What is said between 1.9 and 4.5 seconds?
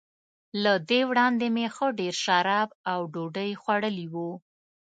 ډېر شراب او ډوډۍ خوړلي وو.